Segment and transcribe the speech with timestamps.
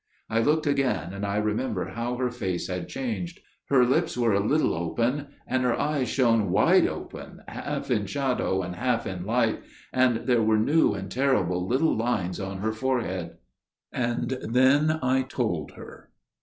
[0.31, 3.39] I looked again, and I remember how her face had changed.
[3.65, 8.63] Her lips were a little open, and her eyes shone wide open, half in shadow
[8.63, 9.61] and half in light,
[9.93, 13.37] and there were new and terrible little lines on her forehead.
[13.93, 16.09] And then I told her.